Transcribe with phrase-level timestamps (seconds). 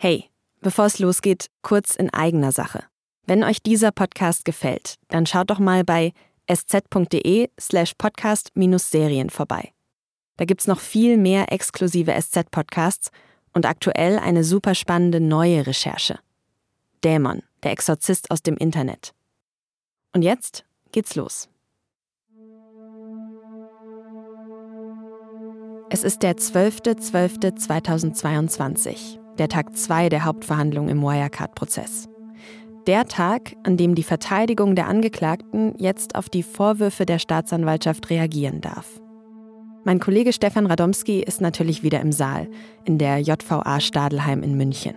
[0.00, 2.84] Hey, bevor es losgeht, kurz in eigener Sache.
[3.26, 6.12] Wenn euch dieser Podcast gefällt, dann schaut doch mal bei
[6.46, 9.72] sz.de slash podcast-serien vorbei.
[10.36, 13.10] Da gibt's noch viel mehr exklusive SZ-Podcasts
[13.52, 16.20] und aktuell eine super spannende neue Recherche.
[17.02, 19.12] Dämon, der Exorzist aus dem Internet.
[20.14, 21.48] Und jetzt geht's los.
[25.90, 32.08] Es ist der 12.12.2022, der Tag 2 der Hauptverhandlung im Wirecard-Prozess.
[32.86, 38.60] Der Tag, an dem die Verteidigung der Angeklagten jetzt auf die Vorwürfe der Staatsanwaltschaft reagieren
[38.60, 39.00] darf.
[39.84, 42.48] Mein Kollege Stefan Radomski ist natürlich wieder im Saal,
[42.84, 44.94] in der JVA Stadelheim in München.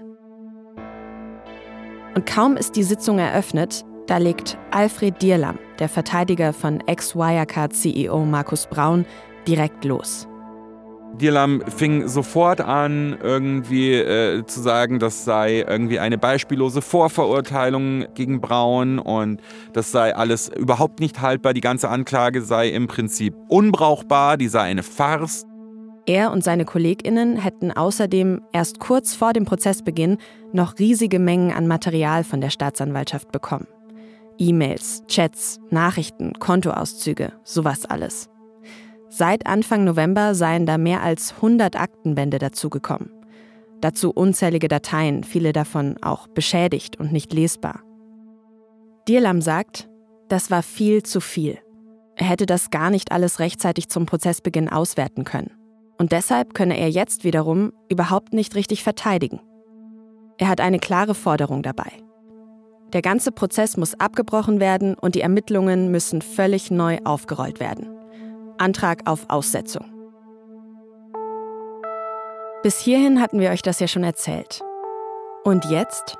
[2.15, 8.67] Und kaum ist die Sitzung eröffnet, da legt Alfred Dierlam, der Verteidiger von Ex-Wirecard-CEO Markus
[8.67, 9.05] Braun,
[9.47, 10.27] direkt los.
[11.19, 18.41] Dirlam fing sofort an, irgendwie äh, zu sagen, das sei irgendwie eine beispiellose Vorverurteilung gegen
[18.41, 19.41] Braun und
[19.73, 21.53] das sei alles überhaupt nicht haltbar.
[21.53, 25.45] Die ganze Anklage sei im Prinzip unbrauchbar, die sei eine Farce.
[26.07, 30.17] Er und seine KollegInnen hätten außerdem erst kurz vor dem Prozessbeginn
[30.51, 33.67] noch riesige Mengen an Material von der Staatsanwaltschaft bekommen.
[34.39, 38.29] E-Mails, Chats, Nachrichten, Kontoauszüge, sowas alles.
[39.13, 43.11] Seit Anfang November seien da mehr als 100 Aktenbände dazugekommen.
[43.81, 47.81] Dazu unzählige Dateien, viele davon auch beschädigt und nicht lesbar.
[49.09, 49.89] Dirlam sagt,
[50.29, 51.59] das war viel zu viel.
[52.15, 55.51] Er hätte das gar nicht alles rechtzeitig zum Prozessbeginn auswerten können.
[55.97, 59.41] Und deshalb könne er jetzt wiederum überhaupt nicht richtig verteidigen.
[60.37, 61.91] Er hat eine klare Forderung dabei.
[62.93, 68.00] Der ganze Prozess muss abgebrochen werden und die Ermittlungen müssen völlig neu aufgerollt werden.
[68.61, 69.85] Antrag auf Aussetzung.
[72.63, 74.61] Bis hierhin hatten wir euch das ja schon erzählt.
[75.43, 76.17] Und jetzt?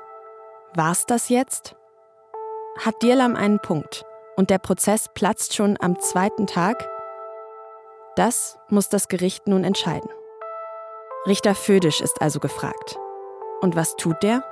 [0.74, 1.76] War's das jetzt?
[2.78, 4.04] Hat Dirlam einen Punkt
[4.36, 6.88] und der Prozess platzt schon am zweiten Tag?
[8.16, 10.10] Das muss das Gericht nun entscheiden.
[11.26, 12.98] Richter Födisch ist also gefragt.
[13.60, 14.42] Und was tut der?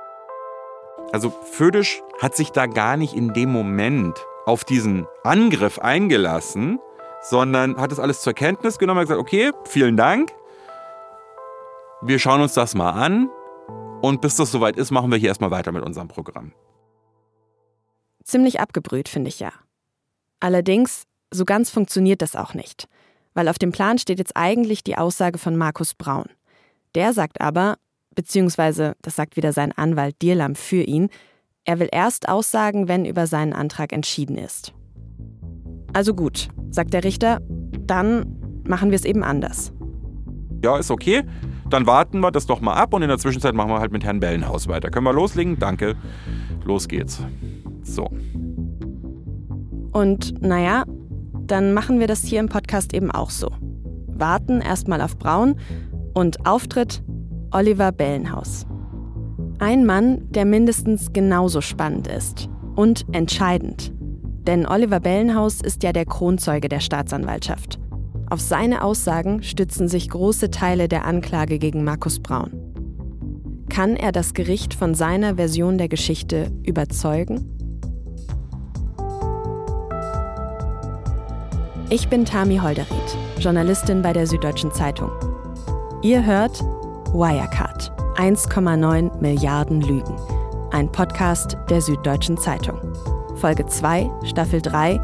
[1.11, 6.79] Also Födisch hat sich da gar nicht in dem Moment auf diesen Angriff eingelassen,
[7.21, 10.31] sondern hat das alles zur Kenntnis genommen und gesagt, okay, vielen Dank.
[12.01, 13.29] Wir schauen uns das mal an
[14.01, 16.53] und bis das soweit ist, machen wir hier erstmal weiter mit unserem Programm.
[18.23, 19.51] Ziemlich abgebrüht, finde ich ja.
[20.39, 22.87] Allerdings, so ganz funktioniert das auch nicht,
[23.33, 26.25] weil auf dem Plan steht jetzt eigentlich die Aussage von Markus Braun.
[26.95, 27.77] Der sagt aber,
[28.15, 31.09] beziehungsweise das sagt wieder sein Anwalt Dirlam für ihn,
[31.63, 34.73] er will erst aussagen, wenn über seinen Antrag entschieden ist.
[35.93, 37.39] Also gut, sagt der Richter,
[37.85, 38.37] dann
[38.67, 39.73] machen wir es eben anders.
[40.63, 41.23] Ja, ist okay.
[41.69, 44.03] Dann warten wir das doch mal ab und in der Zwischenzeit machen wir halt mit
[44.03, 44.89] Herrn Bellenhaus weiter.
[44.89, 45.57] Können wir loslegen?
[45.57, 45.95] Danke.
[46.65, 47.23] Los geht's.
[47.83, 48.09] So.
[49.91, 50.83] Und naja,
[51.47, 53.49] dann machen wir das hier im Podcast eben auch so.
[54.07, 55.55] Warten erstmal auf Braun
[56.13, 57.03] und Auftritt
[57.51, 58.65] Oliver Bellenhaus.
[59.59, 63.93] Ein Mann, der mindestens genauso spannend ist und entscheidend.
[64.47, 67.79] Denn Oliver Bellenhaus ist ja der Kronzeuge der Staatsanwaltschaft.
[68.29, 72.51] Auf seine Aussagen stützen sich große Teile der Anklage gegen Markus Braun.
[73.69, 77.57] Kann er das Gericht von seiner Version der Geschichte überzeugen?
[81.89, 85.09] Ich bin Tami Holderried, Journalistin bei der Süddeutschen Zeitung.
[86.01, 86.61] Ihr hört
[87.13, 90.15] Wirecard, 1,9 Milliarden Lügen,
[90.71, 92.79] ein Podcast der Süddeutschen Zeitung.
[93.41, 94.99] Folge 2, Staffel 3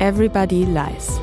[0.00, 1.20] Everybody Lies.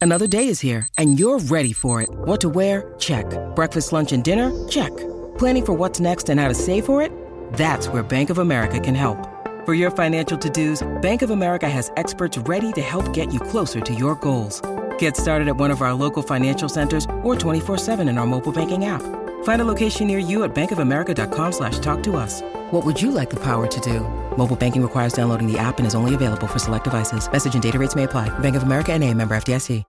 [0.00, 2.08] Another day is here and you're ready for it.
[2.10, 2.94] What to wear?
[2.98, 3.26] Check.
[3.54, 4.50] Breakfast, lunch, and dinner?
[4.68, 4.96] Check.
[5.36, 7.12] Planning for what's next and how to save for it?
[7.52, 9.18] That's where Bank of America can help.
[9.66, 13.80] For your financial to-dos, Bank of America has experts ready to help get you closer
[13.80, 14.62] to your goals.
[14.98, 18.84] Get started at one of our local financial centers or 24-7 in our mobile banking
[18.86, 19.02] app.
[19.46, 22.42] Find a location near you at bankofamerica.com slash talk to us.
[22.72, 24.00] What would you like the power to do?
[24.36, 27.30] Mobile banking requires downloading the app and is only available for select devices.
[27.30, 28.28] Message and data rates may apply.
[28.40, 29.84] Bank of America and a member FDIC.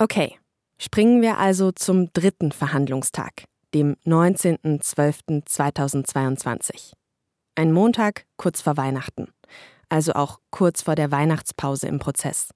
[0.00, 0.38] Okay,
[0.78, 6.92] springen wir also zum dritten Verhandlungstag, dem 19.12.2022.
[7.56, 9.32] Ein Montag kurz vor Weihnachten,
[9.88, 12.50] also auch kurz vor der Weihnachtspause im Prozess.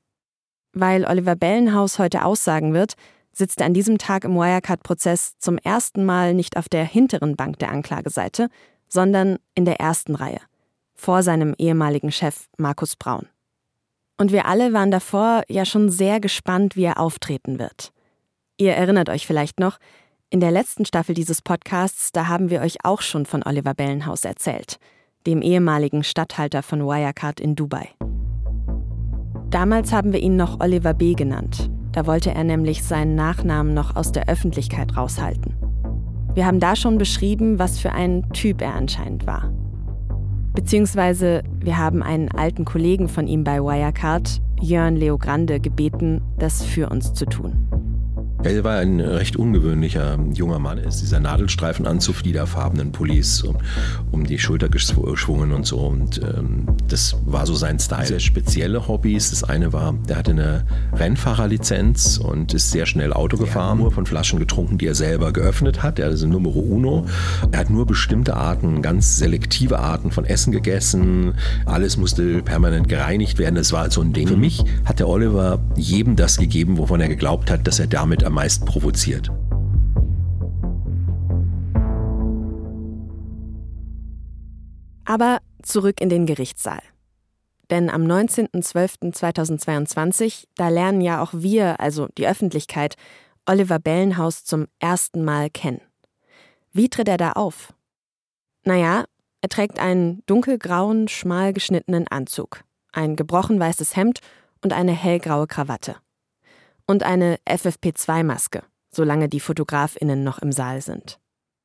[0.72, 2.94] Weil Oliver Bellenhaus heute aussagen wird,
[3.36, 7.58] sitzt er an diesem Tag im Wirecard-Prozess zum ersten Mal nicht auf der hinteren Bank
[7.58, 8.48] der Anklageseite,
[8.88, 10.40] sondern in der ersten Reihe,
[10.94, 13.26] vor seinem ehemaligen Chef Markus Braun.
[14.16, 17.92] Und wir alle waren davor ja schon sehr gespannt, wie er auftreten wird.
[18.56, 19.78] Ihr erinnert euch vielleicht noch,
[20.30, 24.24] in der letzten Staffel dieses Podcasts, da haben wir euch auch schon von Oliver Bellenhaus
[24.24, 24.78] erzählt,
[25.26, 27.90] dem ehemaligen Statthalter von Wirecard in Dubai.
[29.50, 31.12] Damals haben wir ihn noch Oliver B.
[31.12, 31.70] genannt.
[31.96, 35.54] Da wollte er nämlich seinen Nachnamen noch aus der Öffentlichkeit raushalten.
[36.34, 39.50] Wir haben da schon beschrieben, was für ein Typ er anscheinend war.
[40.52, 46.90] Beziehungsweise wir haben einen alten Kollegen von ihm bei Wirecard, Jörn Leogrande, gebeten, das für
[46.90, 47.85] uns zu tun.
[48.46, 50.78] Er war ein recht ungewöhnlicher junger Mann.
[50.78, 53.56] Er ist dieser Nadelstreifenanzug, fliederfarbenen Pullis um,
[54.12, 55.78] um, die Schulter geschwungen und so.
[55.78, 58.06] Und ähm, das war so sein Style.
[58.06, 59.30] Sehr spezielle Hobbys.
[59.30, 63.78] Das eine war, der hatte eine Rennfahrerlizenz und ist sehr schnell Auto gefahren.
[63.78, 65.98] Nur von Flaschen getrunken, die er selber geöffnet hat.
[65.98, 67.06] Er hatte Numero Uno.
[67.50, 71.34] Er hat nur bestimmte Arten, ganz selektive Arten von Essen gegessen.
[71.64, 73.56] Alles musste permanent gereinigt werden.
[73.56, 74.28] Das war so ein Ding.
[74.28, 78.22] Für mich hat der Oliver jedem das gegeben, wovon er geglaubt hat, dass er damit
[78.22, 79.32] am meisten provoziert.
[85.06, 86.82] Aber zurück in den Gerichtssaal.
[87.70, 92.94] Denn am 19.12.2022, da lernen ja auch wir, also die Öffentlichkeit,
[93.46, 95.80] Oliver Bellenhaus zum ersten Mal kennen.
[96.72, 97.72] Wie tritt er da auf?
[98.64, 99.06] Naja,
[99.40, 104.18] er trägt einen dunkelgrauen, schmal geschnittenen Anzug, ein gebrochen weißes Hemd
[104.62, 105.96] und eine hellgraue Krawatte
[106.86, 111.18] und eine FFP2-Maske, solange die Fotografinnen noch im Saal sind.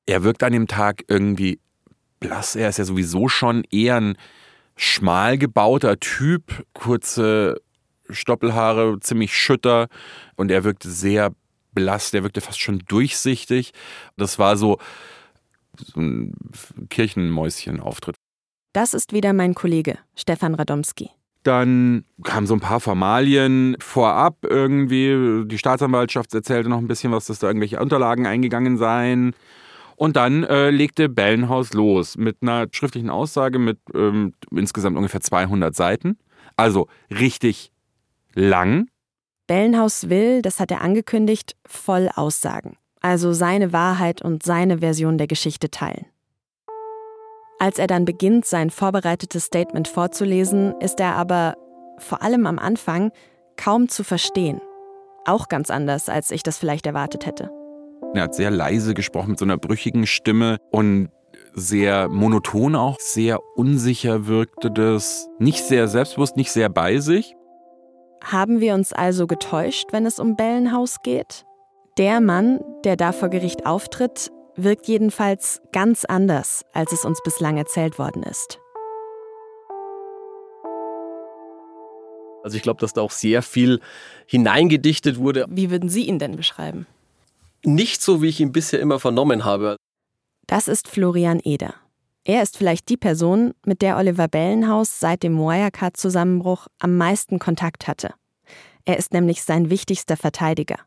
[0.05, 1.59] Er wirkt an dem Tag irgendwie
[2.19, 2.55] blass.
[2.55, 4.17] Er ist ja sowieso schon eher ein
[4.75, 7.61] schmal gebauter Typ, kurze
[8.09, 9.87] Stoppelhaare, ziemlich schütter
[10.35, 11.33] und er wirkte sehr
[11.73, 13.73] blass, der wirkte fast schon durchsichtig.
[14.17, 14.79] Das war so,
[15.77, 16.33] so ein
[16.89, 18.15] Kirchenmäuschen-Auftritt.
[18.73, 21.09] Das ist wieder mein Kollege, Stefan Radomski.
[21.43, 25.45] Dann kamen so ein paar Formalien vorab irgendwie.
[25.45, 29.33] Die Staatsanwaltschaft erzählte noch ein bisschen was, dass da irgendwelche Unterlagen eingegangen seien.
[29.95, 35.75] Und dann äh, legte Bellenhaus los mit einer schriftlichen Aussage mit ähm, insgesamt ungefähr 200
[35.75, 36.17] Seiten.
[36.57, 37.71] Also richtig
[38.33, 38.87] lang.
[39.47, 42.77] Bellenhaus will, das hat er angekündigt, voll aussagen.
[43.01, 46.05] Also seine Wahrheit und seine Version der Geschichte teilen.
[47.61, 51.53] Als er dann beginnt, sein vorbereitetes Statement vorzulesen, ist er aber,
[51.99, 53.11] vor allem am Anfang,
[53.55, 54.59] kaum zu verstehen.
[55.25, 57.51] Auch ganz anders, als ich das vielleicht erwartet hätte.
[58.15, 61.09] Er hat sehr leise gesprochen mit so einer brüchigen Stimme und
[61.53, 67.35] sehr monoton auch, sehr unsicher wirkte das, nicht sehr selbstbewusst, nicht sehr bei sich.
[68.23, 71.45] Haben wir uns also getäuscht, wenn es um Bellenhaus geht?
[71.99, 77.57] Der Mann, der da vor Gericht auftritt, wirkt jedenfalls ganz anders, als es uns bislang
[77.57, 78.59] erzählt worden ist.
[82.43, 83.79] Also ich glaube, dass da auch sehr viel
[84.25, 85.45] hineingedichtet wurde.
[85.49, 86.87] Wie würden Sie ihn denn beschreiben?
[87.63, 89.75] Nicht so, wie ich ihn bisher immer vernommen habe.
[90.47, 91.75] Das ist Florian Eder.
[92.23, 97.87] Er ist vielleicht die Person, mit der Oliver Bellenhaus seit dem Wirecard-Zusammenbruch am meisten Kontakt
[97.87, 98.13] hatte.
[98.85, 100.77] Er ist nämlich sein wichtigster Verteidiger.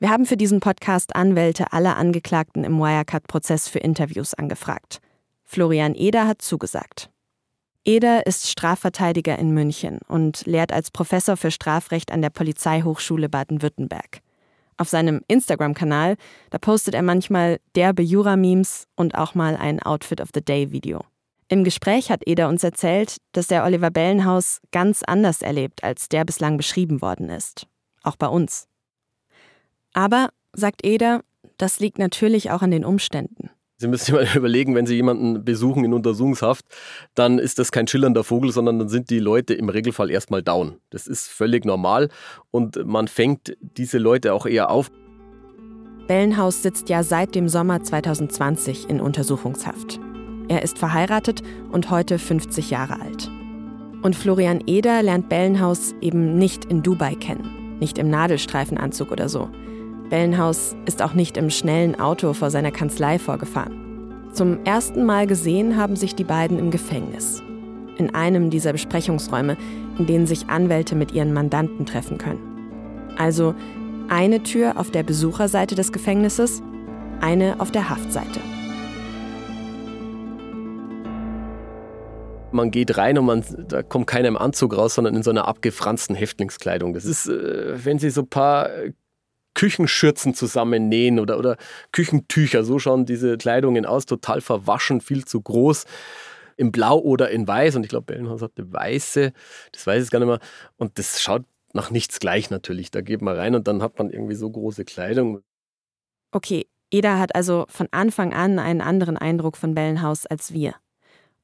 [0.00, 5.00] Wir haben für diesen Podcast Anwälte aller Angeklagten im Wirecard-Prozess für Interviews angefragt.
[5.44, 7.10] Florian Eder hat zugesagt.
[7.84, 14.20] Eder ist Strafverteidiger in München und lehrt als Professor für Strafrecht an der Polizeihochschule Baden-Württemberg.
[14.76, 16.14] Auf seinem Instagram-Kanal,
[16.50, 21.00] da postet er manchmal derbe Jura-Memes und auch mal ein Outfit of the Day-Video.
[21.48, 26.24] Im Gespräch hat Eder uns erzählt, dass er Oliver Bellenhaus ganz anders erlebt, als der
[26.24, 27.66] bislang beschrieben worden ist.
[28.04, 28.67] Auch bei uns.
[29.92, 31.22] Aber, sagt Eder,
[31.56, 33.50] das liegt natürlich auch an den Umständen.
[33.80, 36.64] Sie müssen sich mal überlegen, wenn Sie jemanden besuchen in Untersuchungshaft,
[37.14, 40.78] dann ist das kein schillernder Vogel, sondern dann sind die Leute im Regelfall erstmal down.
[40.90, 42.08] Das ist völlig normal
[42.50, 44.90] und man fängt diese Leute auch eher auf.
[46.08, 50.00] Bellenhaus sitzt ja seit dem Sommer 2020 in Untersuchungshaft.
[50.48, 53.30] Er ist verheiratet und heute 50 Jahre alt.
[54.02, 59.50] Und Florian Eder lernt Bellenhaus eben nicht in Dubai kennen, nicht im Nadelstreifenanzug oder so.
[60.10, 64.30] Bellenhaus ist auch nicht im schnellen Auto vor seiner Kanzlei vorgefahren.
[64.32, 67.42] Zum ersten Mal gesehen haben sich die beiden im Gefängnis.
[67.98, 69.56] In einem dieser Besprechungsräume,
[69.98, 73.14] in denen sich Anwälte mit ihren Mandanten treffen können.
[73.18, 73.54] Also
[74.08, 76.62] eine Tür auf der Besucherseite des Gefängnisses,
[77.20, 78.40] eine auf der Haftseite.
[82.50, 85.46] Man geht rein und man, da kommt keiner im Anzug raus, sondern in so einer
[85.46, 86.94] abgefransten Häftlingskleidung.
[86.94, 88.70] Das ist, äh, wenn Sie so ein paar
[89.58, 91.56] Küchenschürzen zusammennähen oder, oder
[91.90, 92.62] Küchentücher.
[92.62, 95.84] So schauen diese Kleidungen aus, total verwaschen, viel zu groß.
[96.56, 97.74] In Blau oder in Weiß.
[97.74, 99.32] Und ich glaube, Bellenhaus hatte weiße,
[99.72, 100.38] das weiß ich gar nicht mehr.
[100.76, 102.92] Und das schaut nach nichts gleich natürlich.
[102.92, 105.42] Da geht man rein und dann hat man irgendwie so große Kleidung.
[106.30, 110.76] Okay, Eda hat also von Anfang an einen anderen Eindruck von Bellenhaus als wir.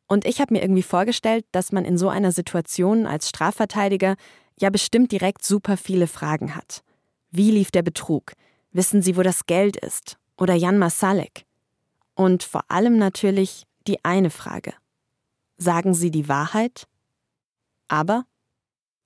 [0.07, 4.15] Und ich habe mir irgendwie vorgestellt, dass man in so einer Situation als Strafverteidiger
[4.61, 6.84] ja bestimmt direkt super viele Fragen hat.
[7.37, 8.35] Wie lief der Betrug?
[8.71, 10.19] Wissen Sie, wo das Geld ist?
[10.39, 11.45] Oder Jan Masalek?
[12.15, 14.73] Und vor allem natürlich die eine Frage.
[15.57, 16.85] Sagen Sie die Wahrheit?
[17.89, 18.25] Aber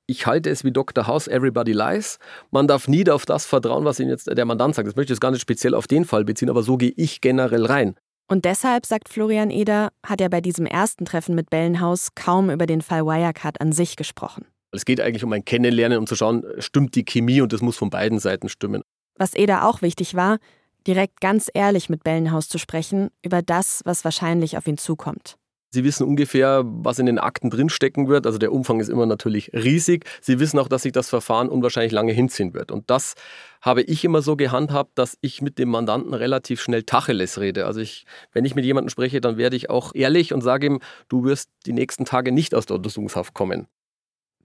[0.07, 1.07] ich halte es wie Dr.
[1.07, 2.19] House, everybody lies.
[2.51, 4.87] Man darf nie auf das vertrauen, was Ihnen jetzt der Mandant sagt.
[4.87, 7.23] Das möchte ich jetzt gar nicht speziell auf den Fall beziehen, aber so gehe ich
[7.23, 7.95] generell rein.
[8.27, 12.67] Und deshalb, sagt Florian Eder, hat er bei diesem ersten Treffen mit Bellenhaus kaum über
[12.67, 14.45] den Fall Wirecard an sich gesprochen.
[14.73, 17.77] Es geht eigentlich um ein Kennenlernen, um zu schauen, stimmt die Chemie und das muss
[17.77, 18.83] von beiden Seiten stimmen.
[19.17, 20.39] Was Eder auch wichtig war,
[20.87, 25.37] direkt ganz ehrlich mit Bellenhaus zu sprechen über das, was wahrscheinlich auf ihn zukommt.
[25.71, 28.25] Sie wissen ungefähr, was in den Akten drinstecken wird.
[28.25, 30.07] Also der Umfang ist immer natürlich riesig.
[30.23, 32.71] Sie wissen auch, dass sich das Verfahren unwahrscheinlich lange hinziehen wird.
[32.71, 33.15] Und das
[33.61, 37.67] habe ich immer so gehandhabt, dass ich mit dem Mandanten relativ schnell Tacheles rede.
[37.67, 40.81] Also ich, wenn ich mit jemandem spreche, dann werde ich auch ehrlich und sage ihm,
[41.09, 43.67] du wirst die nächsten Tage nicht aus der Untersuchungshaft kommen.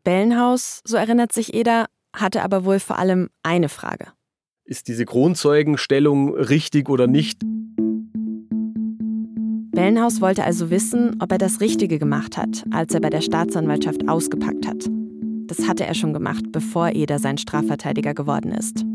[0.04, 4.08] Bellenhaus, so erinnert sich Eder, hatte aber wohl vor allem eine Frage.
[4.66, 7.40] Ist diese Kronzeugenstellung richtig oder nicht?
[9.72, 14.08] Bellenhaus wollte also wissen, ob er das Richtige gemacht hat, als er bei der Staatsanwaltschaft
[14.08, 14.86] ausgepackt hat.
[15.48, 18.86] Das hatte er schon gemacht, bevor Eder sein Strafverteidiger geworden ist.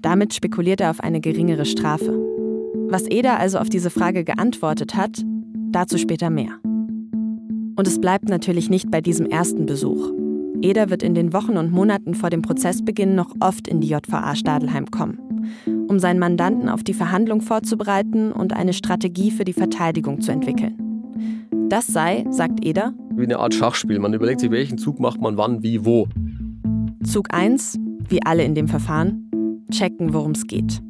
[0.00, 2.12] Damit spekuliert er auf eine geringere Strafe.
[2.88, 5.22] Was Eder also auf diese Frage geantwortet hat,
[5.70, 6.58] dazu später mehr.
[7.76, 10.10] Und es bleibt natürlich nicht bei diesem ersten Besuch.
[10.62, 14.34] Eder wird in den Wochen und Monaten vor dem Prozessbeginn noch oft in die JVA
[14.34, 15.30] Stadelheim kommen
[15.90, 20.76] um seinen Mandanten auf die Verhandlung vorzubereiten und eine Strategie für die Verteidigung zu entwickeln.
[21.68, 23.98] Das sei, sagt Eder, wie eine Art Schachspiel.
[23.98, 26.06] Man überlegt sich, welchen Zug macht man wann, wie, wo.
[27.04, 29.30] Zug 1, wie alle in dem Verfahren,
[29.70, 30.80] checken, worum es geht.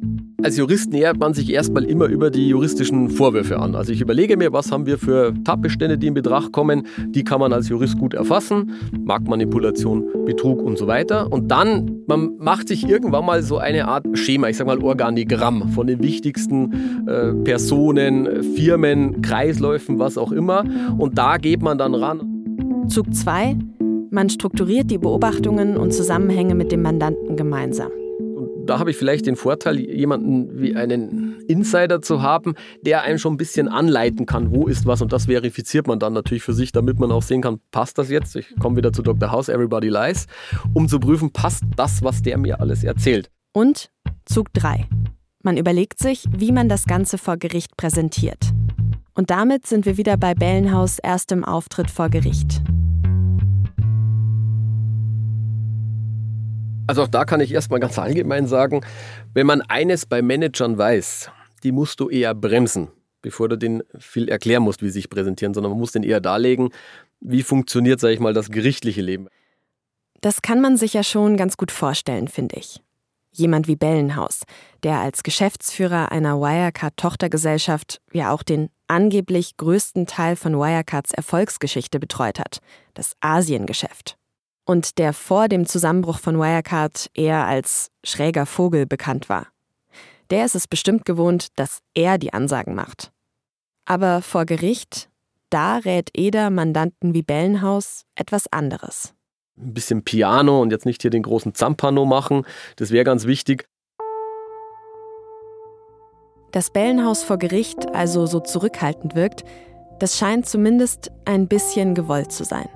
[0.43, 3.75] Als Jurist nähert man sich erstmal immer über die juristischen Vorwürfe an.
[3.75, 6.87] Also ich überlege mir, was haben wir für Tatbestände, die in Betracht kommen.
[7.09, 8.71] Die kann man als Jurist gut erfassen.
[9.05, 11.31] Marktmanipulation, Betrug und so weiter.
[11.31, 15.69] Und dann, man macht sich irgendwann mal so eine Art Schema, ich sage mal Organigramm
[15.69, 20.63] von den wichtigsten äh, Personen, Firmen, Kreisläufen, was auch immer.
[20.97, 22.87] Und da geht man dann ran.
[22.87, 23.57] Zug 2.
[24.09, 27.91] Man strukturiert die Beobachtungen und Zusammenhänge mit dem Mandanten gemeinsam
[28.65, 33.33] da habe ich vielleicht den Vorteil, jemanden wie einen Insider zu haben, der einem schon
[33.33, 36.71] ein bisschen anleiten kann, wo ist was und das verifiziert man dann natürlich für sich,
[36.71, 38.35] damit man auch sehen kann, passt das jetzt?
[38.35, 39.31] Ich komme wieder zu Dr.
[39.31, 40.27] House, Everybody Lies,
[40.73, 43.29] um zu prüfen, passt das, was der mir alles erzählt.
[43.53, 43.89] Und
[44.25, 44.87] Zug 3.
[45.43, 48.51] Man überlegt sich, wie man das Ganze vor Gericht präsentiert.
[49.13, 52.61] Und damit sind wir wieder bei Bellenhaus erstem Auftritt vor Gericht.
[56.91, 58.81] Also auch da kann ich erstmal ganz allgemein sagen,
[59.33, 61.31] wenn man eines bei Managern weiß,
[61.63, 62.89] die musst du eher bremsen,
[63.21, 66.19] bevor du den viel erklären musst, wie sie sich präsentieren, sondern man muss den eher
[66.19, 66.71] darlegen,
[67.21, 69.29] wie funktioniert, sage ich mal, das gerichtliche Leben.
[70.19, 72.81] Das kann man sich ja schon ganz gut vorstellen, finde ich.
[73.31, 74.41] Jemand wie Bellenhaus,
[74.83, 82.37] der als Geschäftsführer einer Wirecard-Tochtergesellschaft ja auch den angeblich größten Teil von Wirecards Erfolgsgeschichte betreut
[82.37, 82.59] hat,
[82.95, 84.17] das Asiengeschäft
[84.65, 89.47] und der vor dem Zusammenbruch von Wirecard eher als schräger Vogel bekannt war.
[90.29, 93.11] Der ist es bestimmt gewohnt, dass er die Ansagen macht.
[93.85, 95.09] Aber vor Gericht,
[95.49, 99.13] da rät Eder Mandanten wie Bellenhaus etwas anderes.
[99.57, 102.45] Ein bisschen Piano und jetzt nicht hier den großen Zampano machen,
[102.77, 103.67] das wäre ganz wichtig.
[106.51, 109.43] Dass Bellenhaus vor Gericht also so zurückhaltend wirkt,
[109.99, 112.69] das scheint zumindest ein bisschen gewollt zu sein.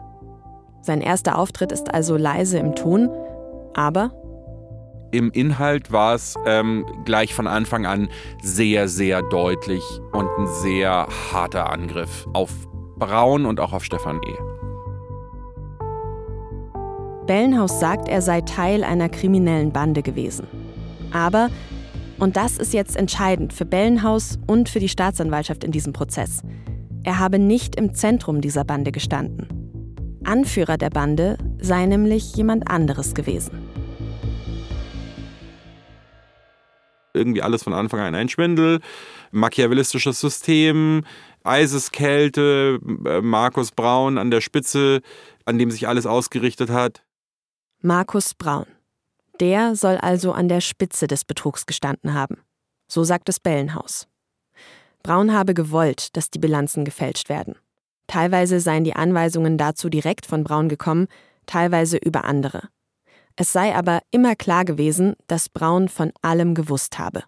[0.85, 3.09] Sein erster Auftritt ist also leise im Ton,
[3.73, 4.11] aber
[5.09, 8.09] im Inhalt war es ähm, gleich von Anfang an
[8.43, 12.51] sehr, sehr deutlich und ein sehr harter Angriff auf
[12.97, 14.33] Braun und auch auf Stefan E.
[17.25, 20.45] Bellenhaus sagt, er sei Teil einer kriminellen Bande gewesen.
[21.11, 21.49] Aber,
[22.19, 26.43] und das ist jetzt entscheidend für Bellenhaus und für die Staatsanwaltschaft in diesem Prozess,
[27.03, 29.64] er habe nicht im Zentrum dieser Bande gestanden.
[30.25, 33.67] Anführer der Bande sei nämlich jemand anderes gewesen.
[37.13, 38.81] Irgendwie alles von Anfang an ein Schwindel,
[39.31, 41.03] machiavellistisches System,
[41.43, 45.01] Eiseskälte, äh, Markus Braun an der Spitze,
[45.45, 47.03] an dem sich alles ausgerichtet hat.
[47.81, 48.65] Markus Braun.
[49.39, 52.37] Der soll also an der Spitze des Betrugs gestanden haben.
[52.87, 54.07] So sagt es Bellenhaus.
[55.03, 57.55] Braun habe gewollt, dass die Bilanzen gefälscht werden.
[58.07, 61.07] Teilweise seien die Anweisungen dazu direkt von Braun gekommen,
[61.45, 62.69] teilweise über andere.
[63.35, 67.23] Es sei aber immer klar gewesen, dass Braun von allem gewusst habe.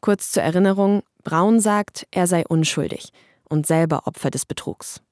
[0.00, 3.10] Kurz zur Erinnerung, Braun sagt, er sei unschuldig
[3.48, 5.02] und selber Opfer des Betrugs.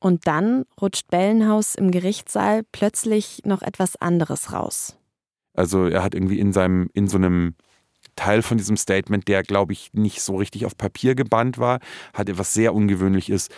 [0.00, 4.96] Und dann rutscht Bellenhaus im Gerichtssaal plötzlich noch etwas anderes raus.
[5.54, 7.54] Also er hat irgendwie in seinem, in so einem
[8.16, 11.80] Teil von diesem Statement, der, glaube ich, nicht so richtig auf Papier gebannt war,
[12.14, 13.50] hat etwas sehr ungewöhnlich ist,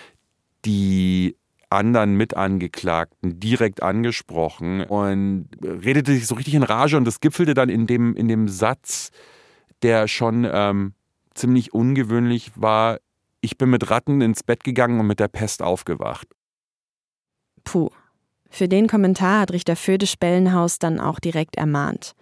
[0.65, 1.37] die
[1.71, 7.71] anderen Mitangeklagten direkt angesprochen und redete sich so richtig in Rage und das gipfelte dann
[7.71, 9.11] in dem, in dem Satz,
[9.83, 10.93] der schon ähm,
[11.35, 12.99] ziemlich ungewöhnlich war.
[13.41, 16.29] Ich bin mit Ratten ins Bett gegangen und mit der Pest aufgewacht.
[17.65, 17.91] Puh.
[18.51, 22.13] Für den Kommentar hat Richter Födisch Bellenhaus dann auch direkt ermahnt.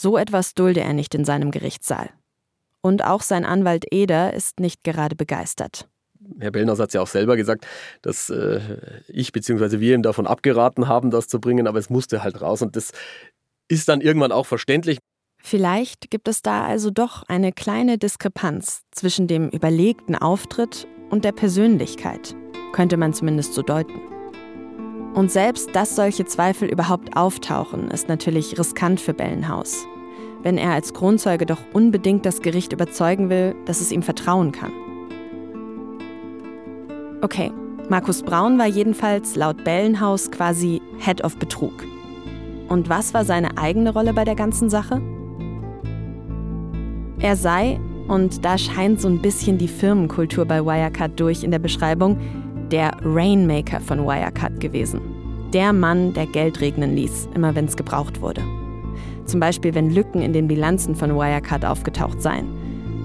[0.00, 2.08] So etwas dulde er nicht in seinem Gerichtssaal.
[2.80, 5.90] Und auch sein Anwalt Eder ist nicht gerade begeistert.
[6.38, 7.66] Herr Bellners hat es ja auch selber gesagt,
[8.00, 8.60] dass äh,
[9.08, 9.78] ich bzw.
[9.78, 12.92] wir ihm davon abgeraten haben, das zu bringen, aber es musste halt raus und das
[13.68, 15.00] ist dann irgendwann auch verständlich.
[15.36, 21.32] Vielleicht gibt es da also doch eine kleine Diskrepanz zwischen dem überlegten Auftritt und der
[21.32, 22.34] Persönlichkeit,
[22.72, 24.00] könnte man zumindest so deuten.
[25.14, 29.86] Und selbst, dass solche Zweifel überhaupt auftauchen, ist natürlich riskant für Bellenhaus,
[30.42, 34.72] wenn er als Kronzeuge doch unbedingt das Gericht überzeugen will, dass es ihm vertrauen kann.
[37.22, 37.52] Okay,
[37.88, 41.72] Markus Braun war jedenfalls laut Bellenhaus quasi Head of Betrug.
[42.68, 45.02] Und was war seine eigene Rolle bei der ganzen Sache?
[47.18, 51.58] Er sei, und da scheint so ein bisschen die Firmenkultur bei Wirecard durch in der
[51.58, 52.18] Beschreibung,
[52.70, 55.00] der Rainmaker von Wirecard gewesen.
[55.52, 58.42] Der Mann, der Geld regnen ließ, immer wenn es gebraucht wurde.
[59.26, 62.48] Zum Beispiel, wenn Lücken in den Bilanzen von Wirecard aufgetaucht seien.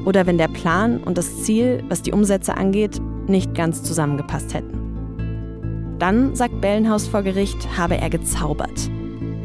[0.05, 5.95] Oder wenn der Plan und das Ziel, was die Umsätze angeht, nicht ganz zusammengepasst hätten.
[5.98, 8.89] Dann, sagt Bellenhaus vor Gericht, habe er gezaubert.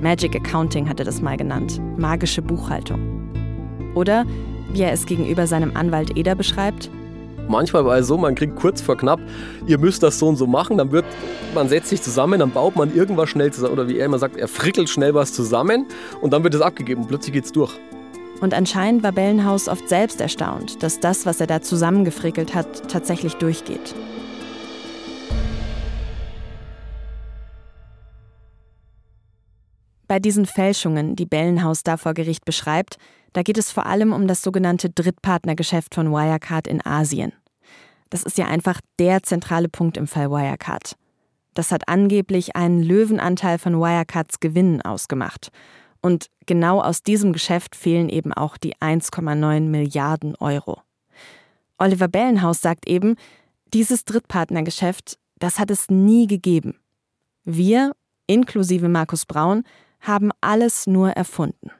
[0.03, 3.01] Magic Accounting hatte das mal genannt, magische Buchhaltung.
[3.95, 4.25] Oder,
[4.73, 6.91] wie er es gegenüber seinem Anwalt Eder beschreibt,
[7.51, 9.19] Manchmal war es so, man kriegt kurz vor knapp,
[9.67, 11.05] ihr müsst das so und so machen, dann wird,
[11.53, 14.37] man setzt sich zusammen, dann baut man irgendwas schnell zusammen, oder wie er immer sagt,
[14.37, 15.87] er frickelt schnell was zusammen
[16.21, 17.73] und dann wird es abgegeben und plötzlich geht's durch.
[18.41, 23.35] Und anscheinend war Bellenhaus oft selbst erstaunt, dass das, was er da zusammengefrickelt hat, tatsächlich
[23.35, 23.97] durchgeht.
[30.07, 32.97] Bei diesen Fälschungen, die Bellenhaus da vor Gericht beschreibt,
[33.33, 37.33] da geht es vor allem um das sogenannte Drittpartnergeschäft von Wirecard in Asien.
[38.11, 40.97] Das ist ja einfach der zentrale Punkt im Fall Wirecard.
[41.55, 45.51] Das hat angeblich einen Löwenanteil von Wirecards Gewinnen ausgemacht.
[46.01, 50.81] Und genau aus diesem Geschäft fehlen eben auch die 1,9 Milliarden Euro.
[51.79, 53.17] Oliver Bellenhaus sagt eben,
[53.73, 56.79] dieses Drittpartnergeschäft, das hat es nie gegeben.
[57.45, 57.93] Wir,
[58.27, 59.65] inklusive Markus Braun,
[60.01, 61.71] haben alles nur erfunden.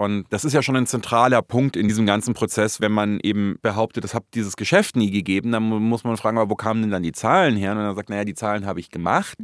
[0.00, 3.58] Und das ist ja schon ein zentraler Punkt in diesem ganzen Prozess, wenn man eben
[3.60, 7.02] behauptet, es hat dieses Geschäft nie gegeben, dann muss man fragen, wo kamen denn dann
[7.02, 7.72] die Zahlen her?
[7.72, 9.36] Und dann sagt, naja, die Zahlen habe ich gemacht.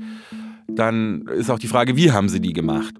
[0.67, 2.95] Dann ist auch die Frage, wie haben sie die gemacht?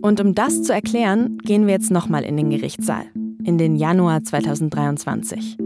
[0.00, 3.06] Und um das zu erklären, gehen wir jetzt nochmal in den Gerichtssaal,
[3.42, 5.56] in den Januar 2023.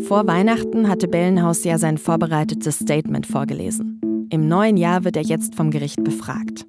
[0.00, 3.93] Vor Weihnachten hatte Bellenhaus ja sein vorbereitetes Statement vorgelesen.
[4.34, 6.66] Im neuen Jahr wird er jetzt vom Gericht befragt.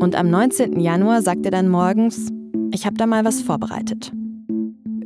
[0.00, 0.78] Und am 19.
[0.80, 2.28] Januar sagt er dann morgens,
[2.74, 4.12] ich habe da mal was vorbereitet.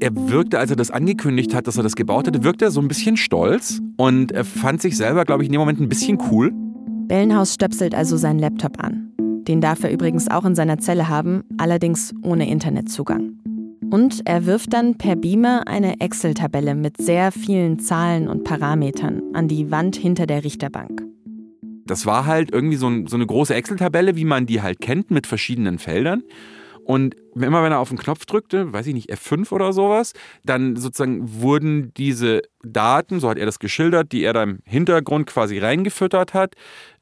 [0.00, 2.80] Er wirkte, als er das angekündigt hat, dass er das gebaut hatte, wirkte er so
[2.80, 6.18] ein bisschen stolz und er fand sich selber, glaube ich, in dem Moment ein bisschen
[6.33, 6.50] cool.
[7.07, 9.12] Bellenhaus stöpselt also seinen Laptop an.
[9.46, 13.38] Den darf er übrigens auch in seiner Zelle haben, allerdings ohne Internetzugang.
[13.92, 19.46] Und er wirft dann per Beamer eine Excel-Tabelle mit sehr vielen Zahlen und Parametern an
[19.46, 21.13] die Wand hinter der Richterbank.
[21.86, 25.10] Das war halt irgendwie so, ein, so eine große Excel-Tabelle, wie man die halt kennt,
[25.10, 26.22] mit verschiedenen Feldern.
[26.84, 30.12] Und immer wenn er auf den Knopf drückte, weiß ich nicht, F5 oder sowas,
[30.44, 35.26] dann sozusagen wurden diese Daten, so hat er das geschildert, die er da im Hintergrund
[35.26, 36.54] quasi reingefüttert hat,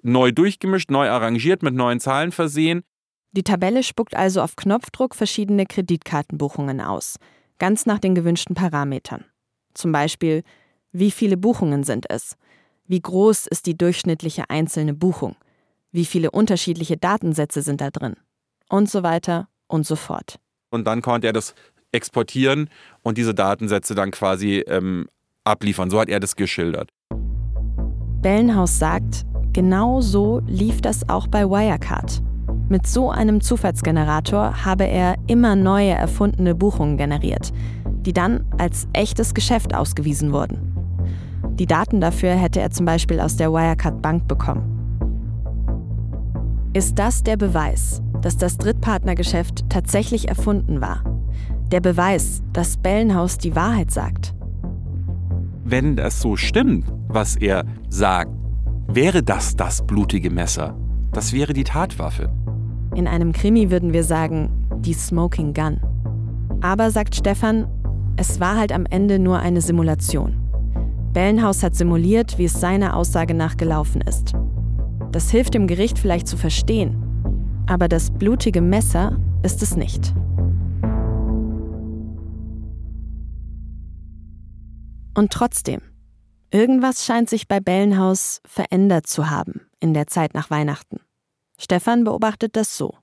[0.03, 2.83] neu durchgemischt, neu arrangiert, mit neuen Zahlen versehen.
[3.33, 7.17] Die Tabelle spuckt also auf Knopfdruck verschiedene Kreditkartenbuchungen aus,
[7.59, 9.25] ganz nach den gewünschten Parametern.
[9.75, 10.43] Zum Beispiel,
[10.93, 12.37] wie viele Buchungen sind es?
[12.87, 15.37] Wie groß ist die durchschnittliche einzelne Buchung?
[15.93, 18.17] Wie viele unterschiedliche Datensätze sind da drin?
[18.69, 20.39] Und so weiter und so fort.
[20.71, 21.55] Und dann konnte er das
[21.93, 22.69] exportieren
[23.03, 25.07] und diese Datensätze dann quasi ähm,
[25.45, 25.91] abliefern.
[25.91, 26.91] So hat er das geschildert.
[28.23, 32.23] Bellenhaus sagt, genau so lief das auch bei Wirecard.
[32.69, 37.53] Mit so einem Zufallsgenerator habe er immer neue erfundene Buchungen generiert,
[37.85, 40.72] die dann als echtes Geschäft ausgewiesen wurden.
[41.55, 44.63] Die Daten dafür hätte er zum Beispiel aus der Wirecard Bank bekommen.
[46.73, 51.03] Ist das der Beweis, dass das Drittpartnergeschäft tatsächlich erfunden war?
[51.71, 54.35] Der Beweis, dass Bellenhaus die Wahrheit sagt?
[55.65, 58.33] Wenn das so stimmt, was er sagt,
[58.89, 60.77] wäre das das blutige Messer.
[61.13, 62.31] Das wäre die Tatwaffe.
[62.95, 64.51] In einem Krimi würden wir sagen,
[64.81, 65.81] die Smoking Gun.
[66.61, 67.67] Aber, sagt Stefan,
[68.17, 70.42] es war halt am Ende nur eine Simulation.
[71.13, 74.33] Bellenhaus hat simuliert, wie es seiner Aussage nach gelaufen ist.
[75.13, 76.97] Das hilft dem Gericht vielleicht zu verstehen,
[77.67, 80.15] aber das blutige Messer ist es nicht.
[85.15, 85.83] Und trotzdem,
[86.51, 91.01] irgendwas scheint sich bei Bellenhaus verändert zu haben in der Zeit nach Weihnachten.
[91.59, 92.95] Stefan beobachtet das so.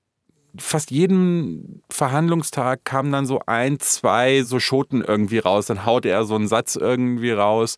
[0.58, 5.68] Fast jeden Verhandlungstag kamen dann so ein, zwei so Schoten irgendwie raus.
[5.68, 7.78] Dann haute er so einen Satz irgendwie raus,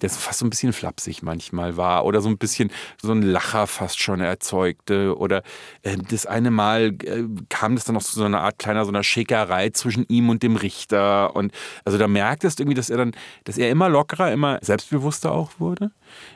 [0.00, 3.66] der fast so ein bisschen flapsig manchmal war oder so ein bisschen so ein Lacher
[3.66, 5.16] fast schon erzeugte.
[5.16, 5.42] Oder
[5.82, 8.90] äh, das eine Mal äh, kam das dann noch zu so einer Art kleiner so
[8.90, 11.34] einer Schickerei zwischen ihm und dem Richter.
[11.34, 11.52] Und
[11.84, 13.12] also da merktest irgendwie, dass er dann,
[13.44, 15.90] dass er immer lockerer, immer selbstbewusster auch wurde,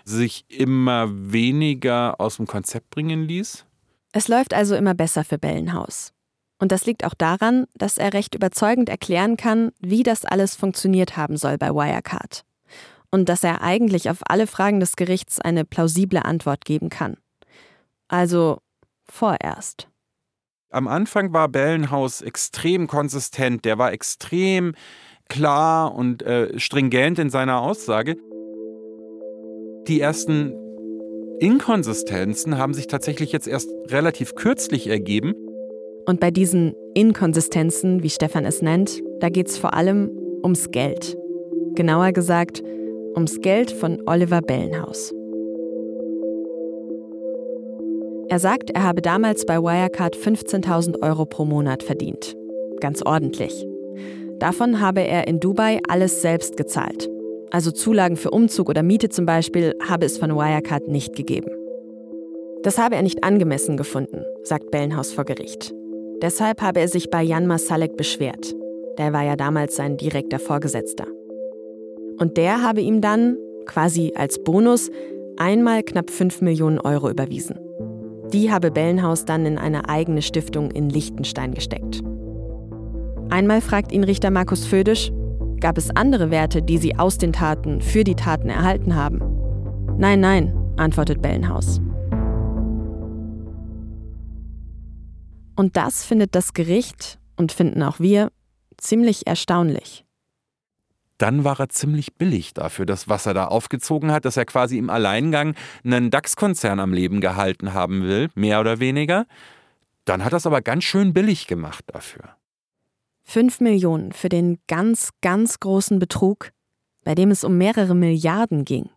[0.04, 3.67] sich immer weniger aus dem Konzept bringen ließ.
[4.12, 6.12] Es läuft also immer besser für Bellenhaus.
[6.60, 11.16] Und das liegt auch daran, dass er recht überzeugend erklären kann, wie das alles funktioniert
[11.16, 12.44] haben soll bei Wirecard
[13.10, 17.16] und dass er eigentlich auf alle Fragen des Gerichts eine plausible Antwort geben kann.
[18.08, 18.58] Also
[19.08, 19.88] vorerst.
[20.70, 24.74] Am Anfang war Bellenhaus extrem konsistent, der war extrem
[25.28, 28.16] klar und äh, stringent in seiner Aussage.
[29.86, 30.52] Die ersten
[31.40, 35.34] Inkonsistenzen haben sich tatsächlich jetzt erst relativ kürzlich ergeben.
[36.06, 40.10] Und bei diesen Inkonsistenzen, wie Stefan es nennt, da geht es vor allem
[40.42, 41.16] ums Geld.
[41.74, 42.62] Genauer gesagt,
[43.14, 45.12] ums Geld von Oliver Bellenhaus.
[48.30, 52.36] Er sagt, er habe damals bei Wirecard 15.000 Euro pro Monat verdient.
[52.80, 53.66] Ganz ordentlich.
[54.38, 57.08] Davon habe er in Dubai alles selbst gezahlt.
[57.50, 61.50] Also Zulagen für Umzug oder Miete zum Beispiel habe es von Wirecard nicht gegeben.
[62.62, 65.72] Das habe er nicht angemessen gefunden, sagt Bellenhaus vor Gericht.
[66.20, 68.54] Deshalb habe er sich bei Jan Masalek beschwert.
[68.98, 71.06] Der war ja damals sein direkter Vorgesetzter.
[72.18, 74.90] Und der habe ihm dann, quasi als Bonus,
[75.36, 77.56] einmal knapp 5 Millionen Euro überwiesen.
[78.32, 82.02] Die habe Bellenhaus dann in eine eigene Stiftung in Liechtenstein gesteckt.
[83.30, 85.12] Einmal fragt ihn Richter Markus Födisch,
[85.60, 89.20] gab es andere Werte, die sie aus den Taten für die Taten erhalten haben?
[89.98, 91.80] Nein, nein, antwortet Bellenhaus.
[95.56, 98.30] Und das findet das Gericht und finden auch wir
[98.76, 100.04] ziemlich erstaunlich
[101.18, 104.78] dann war er ziemlich billig dafür, das, was er da aufgezogen hat, dass er quasi
[104.78, 109.26] im Alleingang einen DAX-Konzern am Leben gehalten haben will, mehr oder weniger.
[110.04, 112.37] Dann hat er es aber ganz schön billig gemacht dafür.
[113.30, 116.48] Fünf Millionen für den ganz, ganz großen Betrug,
[117.04, 118.88] bei dem es um mehrere Milliarden ging.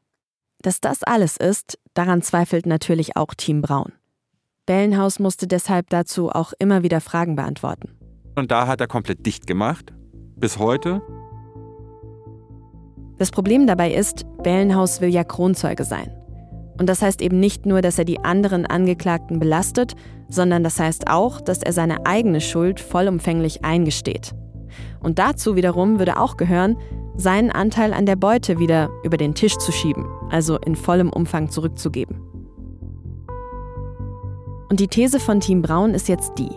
[0.61, 3.91] Dass das alles ist, daran zweifelt natürlich auch Team Braun.
[4.65, 7.97] Bellenhaus musste deshalb dazu auch immer wieder Fragen beantworten.
[8.37, 9.91] Und da hat er komplett dicht gemacht.
[10.37, 11.01] Bis heute.
[13.17, 16.20] Das Problem dabei ist, Bellenhaus will ja Kronzeuge sein.
[16.77, 19.93] Und das heißt eben nicht nur, dass er die anderen Angeklagten belastet,
[20.29, 24.33] sondern das heißt auch, dass er seine eigene Schuld vollumfänglich eingesteht.
[25.01, 26.77] Und dazu wiederum würde auch gehören,
[27.15, 31.49] seinen Anteil an der Beute wieder über den Tisch zu schieben, also in vollem Umfang
[31.49, 32.19] zurückzugeben.
[34.69, 36.51] Und die These von Team Braun ist jetzt die.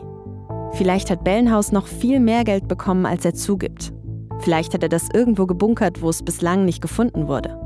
[0.73, 3.93] Vielleicht hat Bellenhaus noch viel mehr Geld bekommen, als er zugibt.
[4.41, 7.64] Vielleicht hat er das irgendwo gebunkert, wo es bislang nicht gefunden wurde.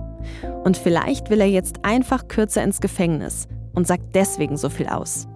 [0.64, 5.28] Und vielleicht will er jetzt einfach kürzer ins Gefängnis und sagt deswegen so viel aus.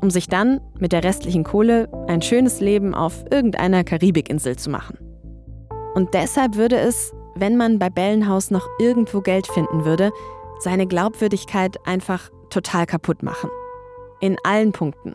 [0.00, 4.98] Um sich dann mit der restlichen Kohle ein schönes Leben auf irgendeiner Karibikinsel zu machen.
[5.94, 10.10] Und deshalb würde es, wenn man bei Bellenhaus noch irgendwo Geld finden würde,
[10.58, 13.50] seine Glaubwürdigkeit einfach total kaputt machen.
[14.20, 15.14] In allen Punkten.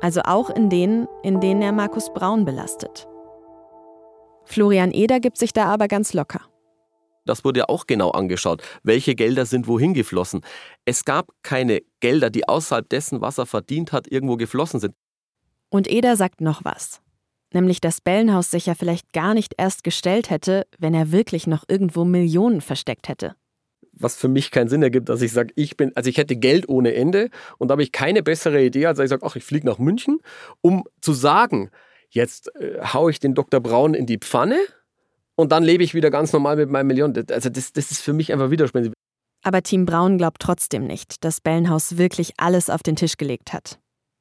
[0.00, 3.06] Also auch in denen, in denen er Markus Braun belastet.
[4.44, 6.40] Florian Eder gibt sich da aber ganz locker.
[7.24, 8.62] Das wurde ja auch genau angeschaut.
[8.82, 10.40] Welche Gelder sind wohin geflossen?
[10.84, 14.94] Es gab keine Gelder, die außerhalb dessen, was er verdient hat, irgendwo geflossen sind.
[15.70, 17.00] Und Eder sagt noch was.
[17.54, 21.64] Nämlich, dass Bellenhaus sich ja vielleicht gar nicht erst gestellt hätte, wenn er wirklich noch
[21.68, 23.34] irgendwo Millionen versteckt hätte.
[23.92, 26.68] Was für mich keinen Sinn ergibt, dass ich sage, ich bin, also ich hätte Geld
[26.68, 29.66] ohne Ende und da habe ich keine bessere Idee, als ich sage, ach, ich fliege
[29.66, 30.20] nach München,
[30.62, 31.70] um zu sagen,
[32.08, 33.60] jetzt äh, haue ich den Dr.
[33.60, 34.58] Braun in die Pfanne
[35.42, 37.14] und dann lebe ich wieder ganz normal mit meinen Millionen.
[37.30, 38.92] Also das, das ist für mich einfach widersprüchlich.
[39.44, 43.80] Aber Team Braun glaubt trotzdem nicht, dass Bellenhaus wirklich alles auf den Tisch gelegt hat.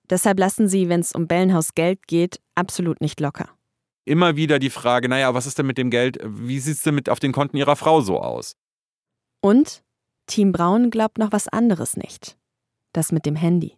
[0.09, 3.49] Deshalb lassen sie, wenn es um Bellenhaus Geld geht, absolut nicht locker.
[4.03, 6.95] Immer wieder die Frage, naja, was ist denn mit dem Geld, wie sieht es denn
[6.95, 8.55] mit auf den Konten ihrer Frau so aus?
[9.41, 9.83] Und
[10.25, 12.35] Team Braun glaubt noch was anderes nicht.
[12.93, 13.77] Das mit dem Handy.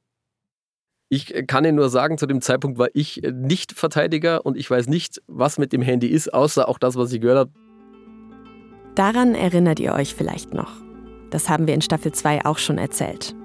[1.16, 4.88] Ich kann Ihnen nur sagen, zu dem Zeitpunkt war ich nicht Verteidiger und ich weiß
[4.88, 7.52] nicht, was mit dem Handy ist, außer auch das, was ich gehört habe.
[8.96, 10.72] Daran erinnert ihr euch vielleicht noch.
[11.30, 13.36] Das haben wir in Staffel 2 auch schon erzählt.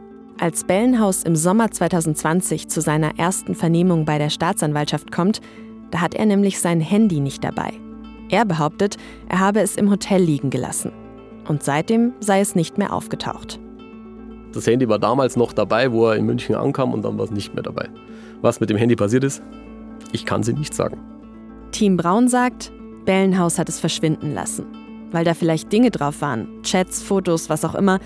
[0.41, 5.43] Als Bellenhaus im Sommer 2020 zu seiner ersten Vernehmung bei der Staatsanwaltschaft kommt,
[5.91, 7.75] da hat er nämlich sein Handy nicht dabei.
[8.31, 8.97] Er behauptet,
[9.29, 10.91] er habe es im Hotel liegen gelassen.
[11.47, 13.61] Und seitdem sei es nicht mehr aufgetaucht.
[14.59, 17.31] Das Handy war damals noch dabei, wo er in München ankam und dann war es
[17.31, 17.89] nicht mehr dabei.
[18.43, 19.43] Was mit dem Handy passiert ist,
[20.13, 20.99] ich kann sie nicht sagen.
[21.71, 22.73] Team Braun sagt,
[23.05, 24.67] Bellenhaus hat es verschwinden lassen
[25.13, 27.99] weil da vielleicht Dinge drauf waren, Chats, Fotos, was auch immer,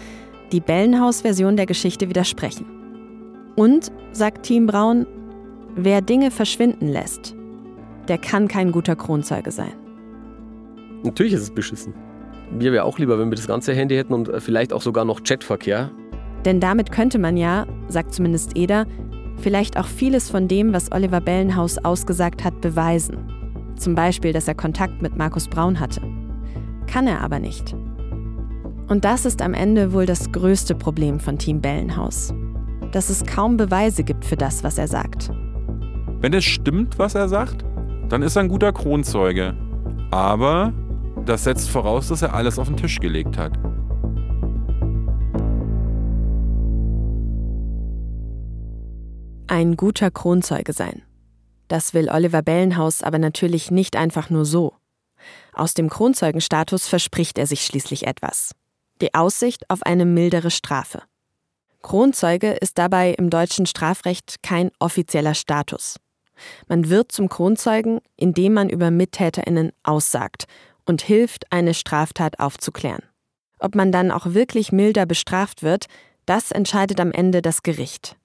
[0.53, 2.67] die Bellenhaus-Version der Geschichte widersprechen.
[3.57, 5.07] Und, sagt Team Braun,
[5.75, 7.35] wer Dinge verschwinden lässt,
[8.09, 9.73] der kann kein guter Kronzeuge sein.
[11.03, 11.95] Natürlich ist es beschissen.
[12.51, 15.23] Mir wäre auch lieber, wenn wir das ganze Handy hätten und vielleicht auch sogar noch
[15.23, 15.91] Chatverkehr.
[16.45, 18.87] Denn damit könnte man ja, sagt zumindest Eder,
[19.39, 23.17] vielleicht auch vieles von dem, was Oliver Bellenhaus ausgesagt hat, beweisen.
[23.77, 26.03] Zum Beispiel, dass er Kontakt mit Markus Braun hatte
[26.93, 27.75] kann er aber nicht.
[28.89, 32.35] Und das ist am Ende wohl das größte Problem von Team Bellenhaus.
[32.93, 35.31] Dass es kaum Beweise gibt für das, was er sagt.
[36.21, 37.65] Wenn es stimmt, was er sagt,
[38.11, 39.55] dann ist er ein guter Kronzeuge.
[40.11, 40.75] Aber
[41.25, 43.59] das setzt voraus, dass er alles auf den Tisch gelegt hat.
[49.53, 51.03] Ein guter Kronzeuge sein.
[51.69, 54.73] Das will Oliver Bellenhaus aber natürlich nicht einfach nur so.
[55.53, 58.53] Aus dem Kronzeugenstatus verspricht er sich schließlich etwas.
[59.03, 61.03] Die Aussicht auf eine mildere Strafe.
[61.83, 66.01] Kronzeuge ist dabei im deutschen Strafrecht kein offizieller Status.
[66.67, 70.47] Man wird zum Kronzeugen, indem man über Mittäterinnen aussagt
[70.87, 73.03] und hilft, eine Straftat aufzuklären.
[73.59, 75.89] Ob man dann auch wirklich milder bestraft wird,
[76.25, 78.17] das entscheidet am Ende das Gericht.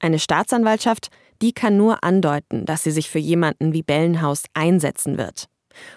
[0.00, 1.10] Eine Staatsanwaltschaft,
[1.42, 5.48] die kann nur andeuten, dass sie sich für jemanden wie Bellenhaus einsetzen wird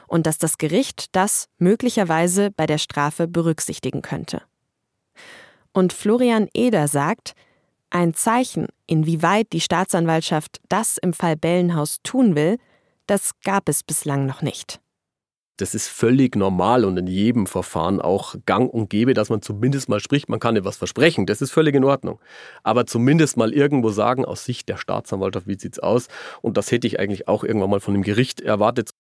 [0.08, 4.42] und dass das Gericht das möglicherweise bei der Strafe berücksichtigen könnte.
[5.74, 7.34] Und Florian Eder sagt,
[7.90, 12.58] ein Zeichen, inwieweit die Staatsanwaltschaft das im Fall Bellenhaus tun will,
[13.08, 14.80] das gab es bislang noch nicht.
[15.58, 19.90] Das ist völlig normal und in jedem Verfahren auch gang und gäbe, dass man zumindest
[19.90, 22.20] mal spricht, man kann etwas versprechen, das ist völlig in Ordnung.
[22.64, 26.08] Aber zumindest mal irgendwo sagen, aus Sicht der Staatsanwaltschaft, wie sieht es aus?
[26.42, 28.92] Und das hätte ich eigentlich auch irgendwann mal von dem Gericht erwartet.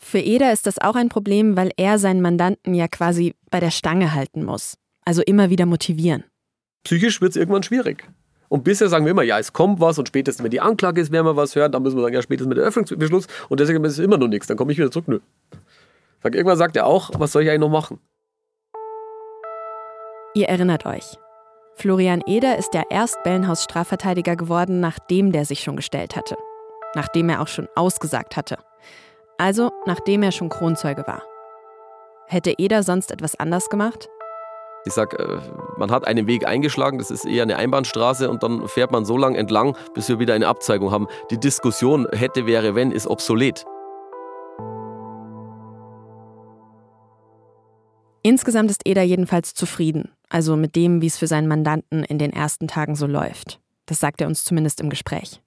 [0.00, 3.70] Für Eder ist das auch ein Problem, weil er seinen Mandanten ja quasi bei der
[3.70, 4.74] Stange halten muss.
[5.04, 6.24] Also immer wieder motivieren.
[6.84, 8.04] Psychisch wird es irgendwann schwierig.
[8.48, 11.12] Und bisher sagen wir immer, ja, es kommt was und spätestens, wenn die Anklage ist,
[11.12, 13.84] werden wir was hören, dann müssen wir sagen, ja, spätestens mit dem Eröffnungsbeschluss und deswegen
[13.84, 15.08] ist es immer noch nichts, dann komme ich wieder zurück.
[15.08, 15.20] Nö.
[16.22, 18.00] Sag, irgendwann sagt er auch, was soll ich eigentlich noch machen?
[20.34, 21.16] Ihr erinnert euch.
[21.74, 26.36] Florian Eder ist der erst Bellenhaus Strafverteidiger geworden, nachdem der sich schon gestellt hatte.
[26.94, 28.58] Nachdem er auch schon ausgesagt hatte.
[29.36, 31.22] Also nachdem er schon Kronzeuge war.
[32.26, 34.08] Hätte Eder sonst etwas anders gemacht?
[34.84, 35.38] Ich sag, äh,
[35.76, 39.16] man hat einen Weg eingeschlagen, das ist eher eine Einbahnstraße und dann fährt man so
[39.16, 41.06] lange entlang, bis wir wieder eine Abzweigung haben.
[41.30, 43.64] Die Diskussion hätte, wäre, wenn, ist obsolet.
[48.28, 52.30] Insgesamt ist Eder jedenfalls zufrieden, also mit dem, wie es für seinen Mandanten in den
[52.30, 53.58] ersten Tagen so läuft.
[53.86, 55.40] Das sagt er uns zumindest im Gespräch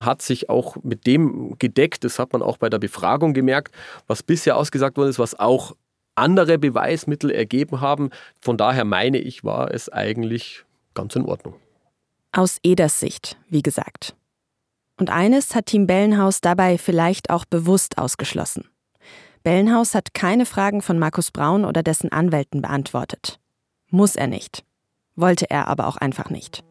[0.00, 3.74] hat sich auch mit dem gedeckt, das hat man auch bei der Befragung gemerkt,
[4.06, 5.74] was bisher ausgesagt worden ist, was auch
[6.14, 8.10] andere Beweismittel ergeben haben.
[8.40, 11.54] Von daher meine ich, war es eigentlich ganz in Ordnung.
[12.30, 14.14] Aus Eders Sicht, wie gesagt.
[15.00, 18.68] Und eines hat Team Bellenhaus dabei vielleicht auch bewusst ausgeschlossen.
[19.48, 23.40] Bellenhaus hat keine Fragen von Markus Braun oder dessen Anwälten beantwortet.
[23.88, 24.62] Muss er nicht.
[25.16, 26.62] Wollte er aber auch einfach nicht.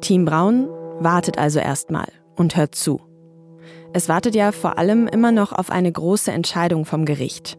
[0.00, 0.68] Team Braun
[1.00, 3.00] wartet also erstmal und hört zu.
[3.92, 7.58] Es wartet ja vor allem immer noch auf eine große Entscheidung vom Gericht.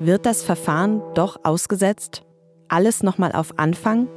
[0.00, 2.24] Wird das Verfahren doch ausgesetzt?
[2.66, 4.08] Alles nochmal auf Anfang?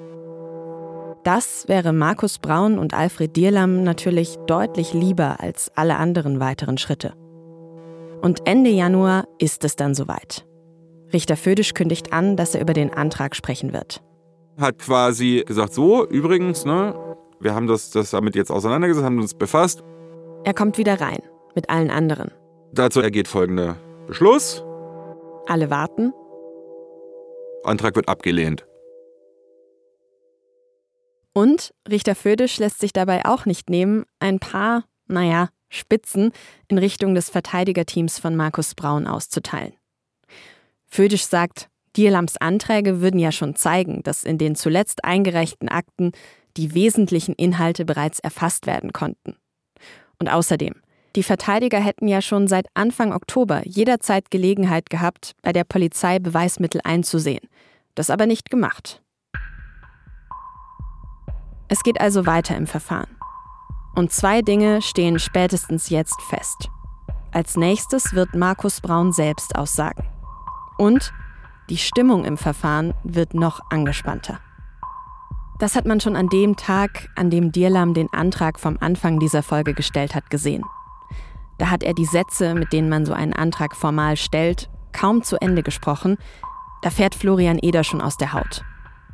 [1.24, 7.14] Das wäre Markus Braun und Alfred Dierlam natürlich deutlich lieber als alle anderen weiteren Schritte.
[8.22, 10.46] Und Ende Januar ist es dann soweit.
[11.14, 14.04] Richter Födisch kündigt an, dass er über den Antrag sprechen wird.
[14.60, 16.94] Hat quasi gesagt, so, übrigens, ne,
[17.40, 19.84] wir haben das, das damit jetzt auseinandergesetzt, haben uns befasst.
[20.44, 21.22] Er kommt wieder rein,
[21.56, 22.32] mit allen anderen.
[22.74, 24.64] Dazu ergeht folgender Beschluss.
[25.48, 26.14] Alle warten.
[27.64, 28.66] Antrag wird abgelehnt.
[31.34, 36.32] Und Richter Födisch lässt sich dabei auch nicht nehmen, ein paar, naja, Spitzen
[36.68, 39.74] in Richtung des Verteidigerteams von Markus Braun auszuteilen.
[40.88, 46.12] Födisch sagt, Dierlams Anträge würden ja schon zeigen, dass in den zuletzt eingereichten Akten
[46.58, 49.36] die wesentlichen Inhalte bereits erfasst werden konnten.
[50.20, 50.76] Und außerdem,
[51.16, 56.82] die Verteidiger hätten ja schon seit Anfang Oktober jederzeit Gelegenheit gehabt, bei der Polizei Beweismittel
[56.84, 57.48] einzusehen.
[57.96, 59.02] Das aber nicht gemacht.
[61.68, 63.19] Es geht also weiter im Verfahren.
[63.96, 66.70] Und zwei Dinge stehen spätestens jetzt fest.
[67.32, 70.08] Als nächstes wird Markus Braun selbst aussagen.
[70.78, 71.14] Und
[71.70, 74.40] die Stimmung im Verfahren wird noch angespannter.
[75.60, 79.44] Das hat man schon an dem Tag, an dem Dirlam den Antrag vom Anfang dieser
[79.44, 80.64] Folge gestellt hat, gesehen.
[81.58, 85.36] Da hat er die Sätze, mit denen man so einen Antrag formal stellt, kaum zu
[85.42, 86.18] Ende gesprochen.
[86.82, 88.64] Da fährt Florian Eder schon aus der Haut.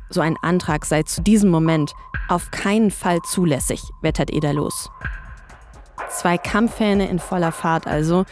[0.08, 1.92] So ein Antrag sei zu diesem Moment
[2.28, 4.90] auf keinen Fall zulässig, wettert Eder los.
[6.10, 8.24] Zwei Kampfhähne in voller Fahrt also,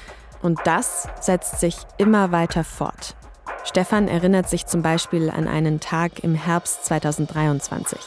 [0.43, 3.17] und das setzt sich immer weiter fort.
[3.65, 7.99] Stefan erinnert sich zum Beispiel an einen Tag im Herbst 2023.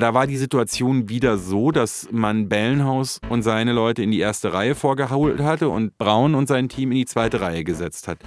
[0.00, 4.52] Da war die Situation wieder so, dass man Bellenhaus und seine Leute in die erste
[4.52, 8.18] Reihe vorgeholt hatte und Braun und sein Team in die zweite Reihe gesetzt hat.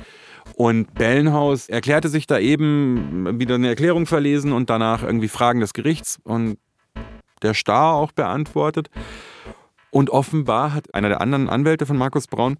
[0.56, 5.74] Und Bellenhaus erklärte sich da eben wieder eine Erklärung verlesen und danach irgendwie Fragen des
[5.74, 6.58] Gerichts und
[7.42, 8.90] der Star auch beantwortet.
[9.90, 12.58] Und offenbar hat einer der anderen Anwälte von Markus Braun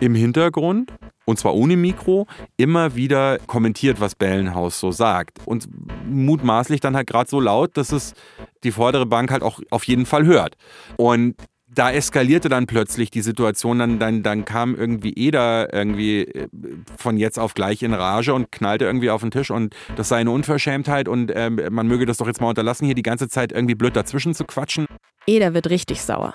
[0.00, 0.92] im Hintergrund,
[1.24, 5.38] und zwar ohne Mikro, immer wieder kommentiert, was Bellenhaus so sagt.
[5.46, 5.68] Und
[6.06, 8.14] mutmaßlich dann halt gerade so laut, dass es
[8.62, 10.56] die vordere Bank halt auch auf jeden Fall hört.
[10.96, 11.36] Und
[11.74, 16.48] da eskalierte dann plötzlich die Situation, dann, dann, dann kam irgendwie Eder irgendwie äh,
[16.96, 20.18] von jetzt auf gleich in Rage und knallte irgendwie auf den Tisch und das sei
[20.18, 23.52] eine Unverschämtheit und äh, man möge das doch jetzt mal unterlassen, hier die ganze Zeit
[23.52, 24.86] irgendwie blöd dazwischen zu quatschen.
[25.26, 26.34] Eder wird richtig sauer.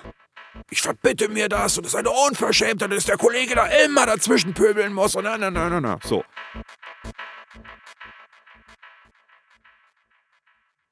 [0.71, 4.54] Ich verbitte mir das und es ist eine Unverschämtheit, dass der Kollege da immer dazwischen
[4.54, 5.99] pöbeln muss und na, na, na, na, na.
[6.04, 6.23] So.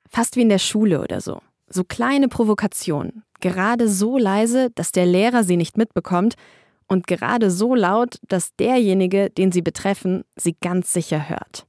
[0.09, 1.41] Fast wie in der Schule oder so.
[1.69, 3.23] So kleine Provokationen.
[3.39, 6.35] Gerade so leise, dass der Lehrer sie nicht mitbekommt
[6.87, 11.67] und gerade so laut, dass derjenige, den sie betreffen, sie ganz sicher hört.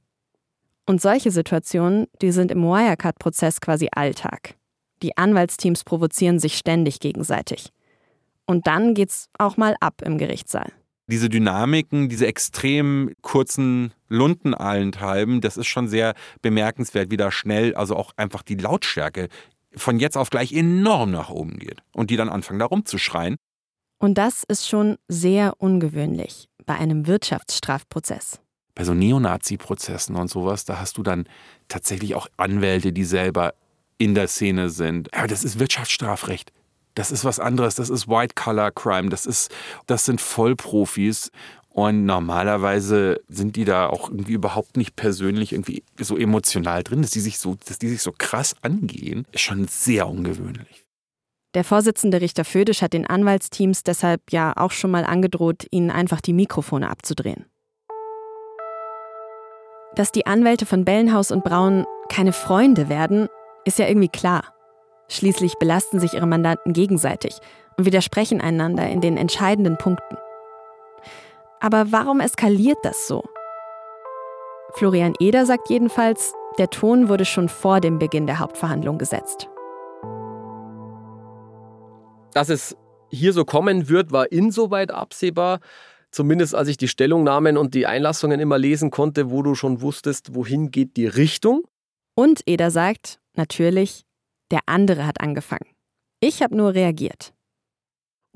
[0.85, 4.55] Und solche Situationen, die sind im Wirecard-Prozess quasi Alltag.
[5.03, 7.71] Die Anwaltsteams provozieren sich ständig gegenseitig.
[8.45, 10.71] Und dann geht's auch mal ab im Gerichtssaal.
[11.05, 17.75] Diese Dynamiken, diese extrem kurzen Lunden allenthalben, das ist schon sehr bemerkenswert, wie da schnell,
[17.75, 19.27] also auch einfach die Lautstärke
[19.75, 23.35] von jetzt auf gleich enorm nach oben geht und die dann anfangen, da rumzuschreien.
[23.99, 28.39] Und das ist schon sehr ungewöhnlich bei einem Wirtschaftsstrafprozess.
[28.75, 31.27] Bei so Neonazi-Prozessen und sowas, da hast du dann
[31.67, 33.53] tatsächlich auch Anwälte, die selber
[33.97, 35.13] in der Szene sind.
[35.13, 36.53] Aber das ist Wirtschaftsstrafrecht.
[36.95, 39.51] Das ist was anderes, das ist White-Collar-Crime, das, ist,
[39.85, 41.31] das sind Vollprofis.
[41.71, 47.11] Und normalerweise sind die da auch irgendwie überhaupt nicht persönlich irgendwie so emotional drin, dass
[47.11, 50.85] die sich so, dass die sich so krass angehen, ist schon sehr ungewöhnlich.
[51.55, 56.21] Der Vorsitzende Richter Födisch hat den Anwaltsteams deshalb ja auch schon mal angedroht, ihnen einfach
[56.21, 57.45] die Mikrofone abzudrehen.
[59.95, 63.27] Dass die Anwälte von Bellenhaus und Braun keine Freunde werden,
[63.65, 64.53] ist ja irgendwie klar.
[65.07, 67.35] Schließlich belasten sich ihre Mandanten gegenseitig
[67.77, 70.17] und widersprechen einander in den entscheidenden Punkten.
[71.59, 73.23] Aber warum eskaliert das so?
[74.73, 79.49] Florian Eder sagt jedenfalls, der Ton wurde schon vor dem Beginn der Hauptverhandlung gesetzt.
[82.33, 82.77] Dass es
[83.09, 85.59] hier so kommen wird, war insoweit absehbar,
[86.11, 90.35] zumindest als ich die Stellungnahmen und die Einlassungen immer lesen konnte, wo du schon wusstest,
[90.35, 91.63] wohin geht die Richtung.
[92.15, 94.05] Und Eder sagt, natürlich,
[94.51, 95.67] der andere hat angefangen.
[96.19, 97.33] Ich habe nur reagiert.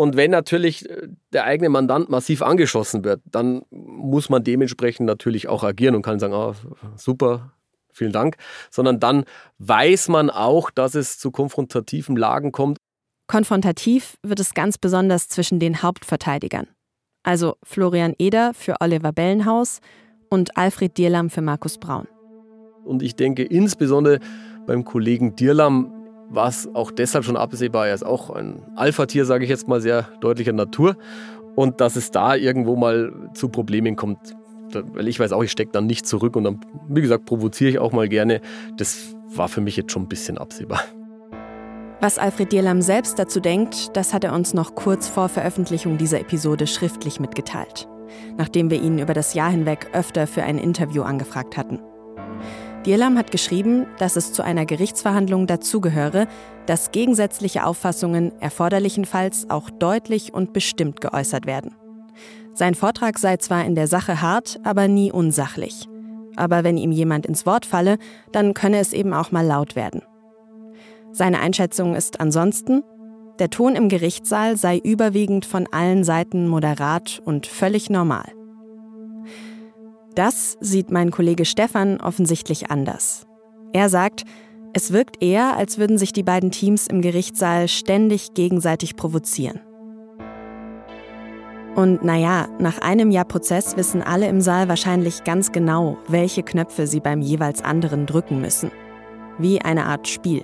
[0.03, 5.47] Und wenn natürlich äh, der eigene Mandant massiv angeschossen wird, dann muss man dementsprechend natürlich
[5.47, 6.53] auch agieren und kann sagen, oh,
[6.97, 7.53] super,
[7.89, 8.35] vielen Dank,
[8.69, 9.23] sondern dann
[9.59, 12.79] weiß man auch, dass es zu konfrontativen Lagen kommt.
[13.27, 16.67] Konfrontativ wird es ganz besonders zwischen den Hauptverteidigern.
[17.23, 19.79] Also Florian Eder für Oliver Bellenhaus
[20.29, 22.09] und Alfred Dierlam für Markus Braun.
[22.83, 24.19] Und ich denke insbesondere
[24.67, 26.02] beim Kollegen Dierlam
[26.33, 27.87] war es auch deshalb schon absehbar.
[27.87, 30.95] Er ist auch ein Alpha-Tier, sage ich jetzt mal, sehr deutlicher Natur.
[31.55, 34.35] Und dass es da irgendwo mal zu Problemen kommt,
[34.71, 36.59] weil ich weiß auch, ich stecke dann nicht zurück und dann,
[36.89, 38.41] wie gesagt, provoziere ich auch mal gerne.
[38.77, 40.81] Das war für mich jetzt schon ein bisschen absehbar.
[42.01, 46.19] Was Alfred Dierlam selbst dazu denkt, das hat er uns noch kurz vor Veröffentlichung dieser
[46.19, 47.87] Episode schriftlich mitgeteilt.
[48.37, 51.79] nachdem wir ihn über das Jahr hinweg öfter für ein Interview angefragt hatten.
[52.85, 56.27] Dielam hat geschrieben, dass es zu einer Gerichtsverhandlung dazugehöre,
[56.65, 61.75] dass gegensätzliche Auffassungen erforderlichenfalls auch deutlich und bestimmt geäußert werden.
[62.53, 65.87] Sein Vortrag sei zwar in der Sache hart, aber nie unsachlich.
[66.35, 67.97] Aber wenn ihm jemand ins Wort falle,
[68.31, 70.01] dann könne es eben auch mal laut werden.
[71.11, 72.83] Seine Einschätzung ist ansonsten,
[73.39, 78.25] der Ton im Gerichtssaal sei überwiegend von allen Seiten moderat und völlig normal.
[80.15, 83.25] Das sieht mein Kollege Stefan offensichtlich anders.
[83.73, 84.23] Er sagt,
[84.73, 89.59] es wirkt eher, als würden sich die beiden Teams im Gerichtssaal ständig gegenseitig provozieren.
[91.75, 96.85] Und naja, nach einem Jahr Prozess wissen alle im Saal wahrscheinlich ganz genau, welche Knöpfe
[96.85, 98.71] sie beim jeweils anderen drücken müssen.
[99.39, 100.43] Wie eine Art Spiel.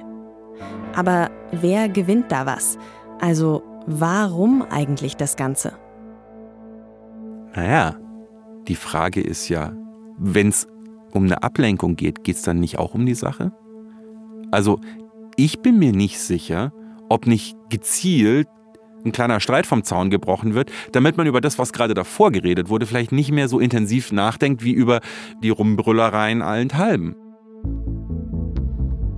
[0.95, 2.79] Aber wer gewinnt da was?
[3.21, 5.73] Also warum eigentlich das Ganze?
[7.55, 7.95] Naja,
[8.69, 9.73] die Frage ist ja,
[10.17, 10.67] wenn es
[11.11, 13.51] um eine Ablenkung geht, geht es dann nicht auch um die Sache?
[14.51, 14.79] Also
[15.35, 16.71] ich bin mir nicht sicher,
[17.09, 18.47] ob nicht gezielt
[19.05, 22.69] ein kleiner Streit vom Zaun gebrochen wird, damit man über das, was gerade davor geredet
[22.69, 24.99] wurde, vielleicht nicht mehr so intensiv nachdenkt wie über
[25.41, 27.15] die Rumbrüllereien allenthalben.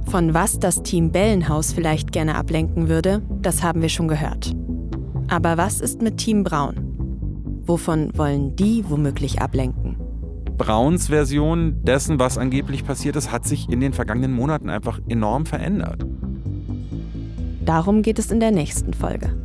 [0.05, 4.53] Von was das Team Bellenhaus vielleicht gerne ablenken würde, das haben wir schon gehört.
[5.29, 6.90] Aber was ist mit Team Braun?
[7.63, 9.97] Wovon wollen die womöglich ablenken?
[10.57, 15.45] Brauns Version dessen, was angeblich passiert ist, hat sich in den vergangenen Monaten einfach enorm
[15.45, 16.05] verändert.
[17.65, 19.35] Darum geht es in der nächsten Folge.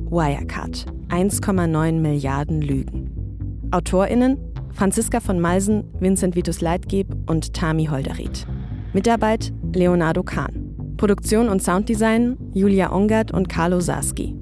[0.09, 0.87] Wirecard.
[1.09, 3.69] 1,9 Milliarden Lügen.
[3.69, 8.47] AutorInnen Franziska von Malsen, Vincent Vitus Leitgeb und Tami Holderried.
[8.93, 10.95] Mitarbeit Leonardo Kahn.
[10.97, 14.35] Produktion und Sounddesign Julia Ongert und Carlo Sarski.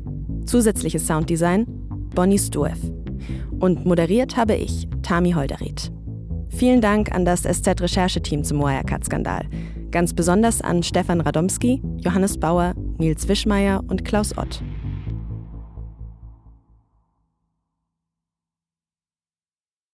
[0.45, 1.65] Zusätzliches Sounddesign
[2.15, 2.77] Bonnie Stuev.
[3.59, 5.91] Und moderiert habe ich, Tami Holderried.
[6.49, 9.45] Vielen Dank an das SZ-Rechercheteam zum Wirecard-Skandal.
[9.91, 14.61] Ganz besonders an Stefan Radomski, Johannes Bauer, Nils Wischmeier und Klaus Ott.